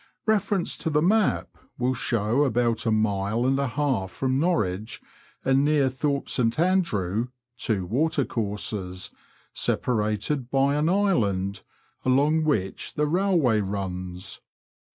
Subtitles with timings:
[0.25, 4.99] Reference to the map will show about a mile and a half from Norwich,
[5.45, 9.11] and near Thorpe St Andrew, two water courses,
[9.53, 11.61] separated by an island,
[12.03, 14.41] along which the railway runs.